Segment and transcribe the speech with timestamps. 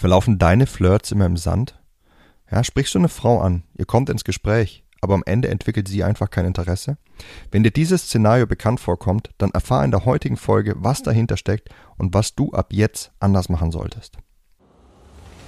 [0.00, 1.78] Verlaufen deine Flirts immer im Sand?
[2.50, 6.02] Ja, sprichst du eine Frau an, ihr kommt ins Gespräch, aber am Ende entwickelt sie
[6.02, 6.96] einfach kein Interesse?
[7.50, 11.68] Wenn dir dieses Szenario bekannt vorkommt, dann erfahr in der heutigen Folge, was dahinter steckt
[11.98, 14.16] und was du ab jetzt anders machen solltest.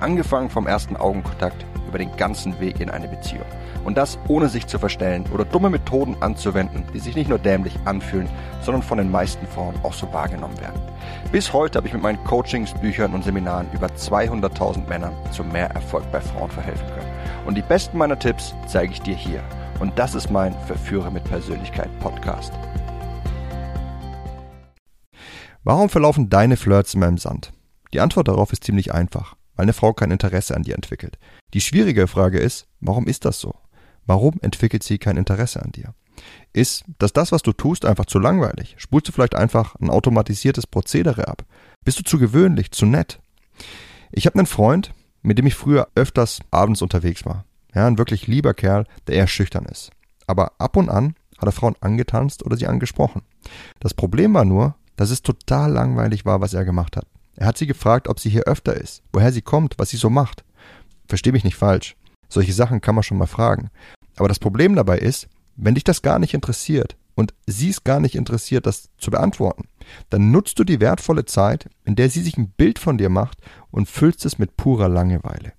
[0.00, 3.44] Angefangen vom ersten Augenkontakt über den ganzen Weg in eine Beziehung.
[3.84, 7.76] Und das ohne sich zu verstellen oder dumme Methoden anzuwenden, die sich nicht nur dämlich
[7.84, 8.28] anfühlen,
[8.62, 10.80] sondern von den meisten Frauen auch so wahrgenommen werden.
[11.32, 15.70] Bis heute habe ich mit meinen Coachings, Büchern und Seminaren über 200.000 Männern zu mehr
[15.70, 17.10] Erfolg bei Frauen verhelfen können.
[17.46, 19.42] Und die besten meiner Tipps zeige ich dir hier.
[19.80, 22.52] Und das ist mein Verführer mit Persönlichkeit Podcast.
[25.64, 27.52] Warum verlaufen deine Flirts immer im Sand?
[27.92, 31.18] Die Antwort darauf ist ziemlich einfach, weil eine Frau kein Interesse an dir entwickelt.
[31.52, 33.56] Die schwierige Frage ist, warum ist das so?
[34.06, 35.92] Warum entwickelt sie kein Interesse an dir?
[36.54, 38.76] Ist, dass das, was du tust, einfach zu langweilig?
[38.78, 41.44] Spulst du vielleicht einfach ein automatisiertes Prozedere ab?
[41.84, 43.20] Bist du zu gewöhnlich, zu nett?
[44.10, 47.44] Ich habe einen Freund, mit dem ich früher öfters abends unterwegs war.
[47.74, 49.90] Ja, ein wirklich lieber Kerl, der eher schüchtern ist.
[50.26, 53.20] Aber ab und an hat er Frauen angetanzt oder sie angesprochen.
[53.78, 57.04] Das Problem war nur, dass es total langweilig war, was er gemacht hat.
[57.40, 60.10] Er hat sie gefragt, ob sie hier öfter ist, woher sie kommt, was sie so
[60.10, 60.44] macht.
[61.08, 61.96] Versteh mich nicht falsch.
[62.28, 63.70] Solche Sachen kann man schon mal fragen.
[64.16, 67.98] Aber das Problem dabei ist, wenn dich das gar nicht interessiert und sie es gar
[67.98, 69.68] nicht interessiert, das zu beantworten,
[70.10, 73.38] dann nutzt du die wertvolle Zeit, in der sie sich ein Bild von dir macht
[73.70, 75.54] und füllst es mit purer Langeweile.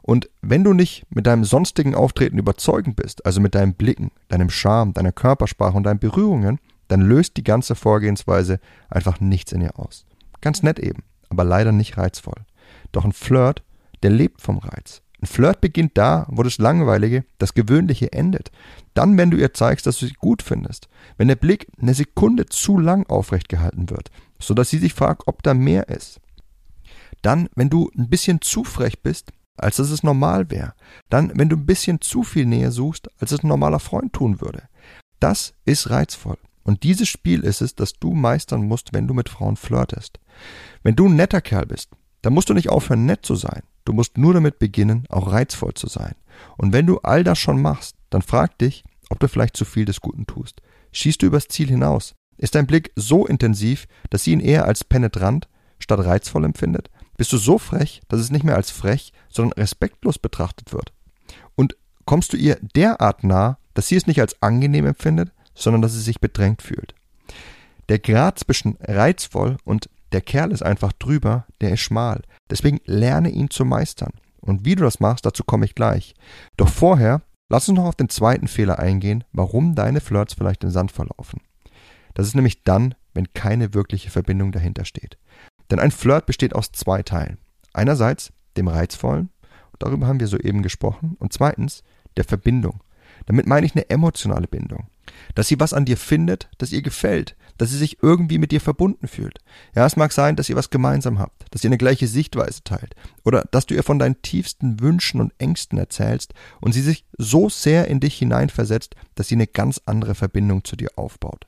[0.00, 4.48] Und wenn du nicht mit deinem sonstigen Auftreten überzeugend bist, also mit deinen Blicken, deinem
[4.48, 9.78] Charme, deiner Körpersprache und deinen Berührungen, dann löst die ganze Vorgehensweise einfach nichts in ihr
[9.78, 10.06] aus.
[10.40, 12.44] Ganz nett eben, aber leider nicht reizvoll.
[12.92, 13.62] Doch ein Flirt,
[14.02, 15.02] der lebt vom Reiz.
[15.22, 18.50] Ein Flirt beginnt da, wo das Langweilige, das Gewöhnliche endet.
[18.94, 20.88] Dann, wenn du ihr zeigst, dass du sie gut findest.
[21.16, 25.42] Wenn der Blick eine Sekunde zu lang aufrecht gehalten wird, sodass sie sich fragt, ob
[25.42, 26.20] da mehr ist.
[27.22, 30.72] Dann, wenn du ein bisschen zu frech bist, als dass es normal wäre.
[31.10, 34.40] Dann, wenn du ein bisschen zu viel Nähe suchst, als es ein normaler Freund tun
[34.40, 34.62] würde.
[35.18, 36.38] Das ist reizvoll.
[36.62, 40.20] Und dieses Spiel ist es, das du meistern musst, wenn du mit Frauen flirtest.
[40.82, 41.90] Wenn du ein netter Kerl bist,
[42.22, 43.62] dann musst du nicht aufhören, nett zu sein.
[43.84, 46.14] Du musst nur damit beginnen, auch reizvoll zu sein.
[46.56, 49.84] Und wenn du all das schon machst, dann frag dich, ob du vielleicht zu viel
[49.84, 50.60] des Guten tust.
[50.92, 52.14] Schießt du übers Ziel hinaus?
[52.36, 56.90] Ist dein Blick so intensiv, dass sie ihn eher als penetrant statt reizvoll empfindet?
[57.16, 60.92] Bist du so frech, dass es nicht mehr als frech, sondern respektlos betrachtet wird?
[61.54, 61.76] Und
[62.06, 65.32] kommst du ihr derart nah, dass sie es nicht als angenehm empfindet,
[65.62, 66.94] sondern dass sie sich bedrängt fühlt?
[67.88, 72.22] Der Grad zwischen reizvoll und der Kerl ist einfach drüber, der ist schmal.
[72.48, 74.12] Deswegen lerne ihn zu meistern.
[74.40, 76.14] Und wie du das machst, dazu komme ich gleich.
[76.56, 80.70] Doch vorher, lass uns noch auf den zweiten Fehler eingehen, warum deine Flirts vielleicht im
[80.70, 81.40] Sand verlaufen.
[82.14, 85.18] Das ist nämlich dann, wenn keine wirkliche Verbindung dahinter steht.
[85.70, 87.38] Denn ein Flirt besteht aus zwei Teilen.
[87.72, 89.30] Einerseits dem Reizvollen,
[89.78, 91.82] darüber haben wir soeben gesprochen, und zweitens
[92.16, 92.82] der Verbindung.
[93.26, 94.88] Damit meine ich eine emotionale Bindung.
[95.34, 98.60] Dass sie was an dir findet, das ihr gefällt, dass sie sich irgendwie mit dir
[98.60, 99.38] verbunden fühlt.
[99.74, 102.94] Ja, es mag sein, dass ihr was gemeinsam habt, dass ihr eine gleiche Sichtweise teilt
[103.24, 107.48] oder dass du ihr von deinen tiefsten Wünschen und Ängsten erzählst und sie sich so
[107.48, 111.46] sehr in dich hineinversetzt, dass sie eine ganz andere Verbindung zu dir aufbaut.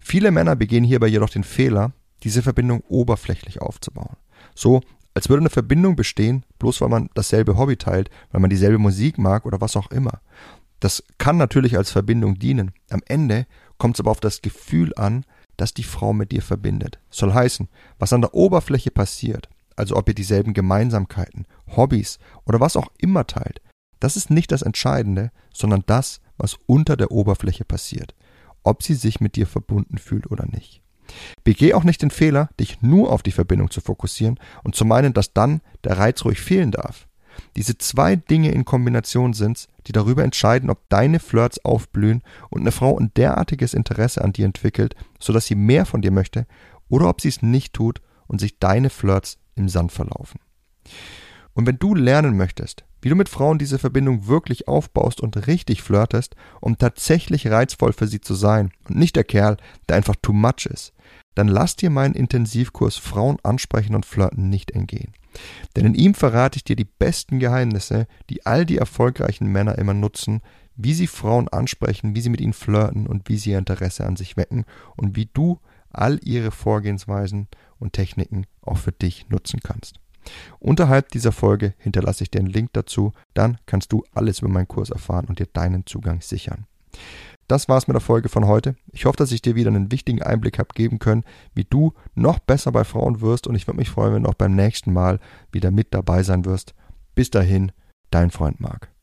[0.00, 4.16] Viele Männer begehen hierbei jedoch den Fehler, diese Verbindung oberflächlich aufzubauen.
[4.54, 4.80] So,
[5.14, 9.16] als würde eine Verbindung bestehen, bloß weil man dasselbe Hobby teilt, weil man dieselbe Musik
[9.16, 10.20] mag oder was auch immer.
[10.80, 12.72] Das kann natürlich als Verbindung dienen.
[12.90, 13.46] Am Ende
[13.78, 15.24] kommt es aber auf das Gefühl an,
[15.56, 16.98] das die Frau mit dir verbindet.
[17.10, 22.76] Soll heißen, was an der Oberfläche passiert, also ob ihr dieselben Gemeinsamkeiten, Hobbys oder was
[22.76, 23.60] auch immer teilt,
[24.00, 28.14] das ist nicht das Entscheidende, sondern das, was unter der Oberfläche passiert,
[28.62, 30.82] ob sie sich mit dir verbunden fühlt oder nicht.
[31.44, 35.12] Begeh auch nicht den Fehler, dich nur auf die Verbindung zu fokussieren und zu meinen,
[35.12, 37.06] dass dann der Reiz ruhig fehlen darf.
[37.56, 42.72] Diese zwei Dinge in Kombination sind's, die darüber entscheiden, ob deine Flirts aufblühen und eine
[42.72, 46.46] Frau ein derartiges Interesse an dir entwickelt, sodass sie mehr von dir möchte,
[46.88, 50.40] oder ob sie es nicht tut und sich deine Flirts im Sand verlaufen.
[51.54, 55.82] Und wenn du lernen möchtest, wie du mit Frauen diese Verbindung wirklich aufbaust und richtig
[55.82, 59.56] flirtest, um tatsächlich reizvoll für sie zu sein und nicht der Kerl,
[59.88, 60.92] der einfach too much ist,
[61.34, 65.12] dann lass dir meinen Intensivkurs Frauen ansprechen und flirten nicht entgehen.
[65.74, 69.94] Denn in ihm verrate ich dir die besten Geheimnisse, die all die erfolgreichen Männer immer
[69.94, 70.40] nutzen,
[70.76, 74.16] wie sie Frauen ansprechen, wie sie mit ihnen flirten und wie sie ihr Interesse an
[74.16, 74.64] sich wecken
[74.96, 75.60] und wie du
[75.90, 77.48] all ihre Vorgehensweisen
[77.78, 80.00] und Techniken auch für dich nutzen kannst.
[80.58, 84.68] Unterhalb dieser Folge hinterlasse ich dir einen Link dazu, dann kannst du alles über meinen
[84.68, 86.66] Kurs erfahren und dir deinen Zugang sichern.
[87.48, 88.74] Das war's mit der Folge von heute.
[88.92, 92.38] Ich hoffe, dass ich dir wieder einen wichtigen Einblick habe geben können, wie du noch
[92.40, 95.20] besser bei Frauen wirst und ich würde mich freuen, wenn du auch beim nächsten Mal
[95.52, 96.74] wieder mit dabei sein wirst.
[97.14, 97.70] Bis dahin,
[98.10, 98.95] dein Freund Marc.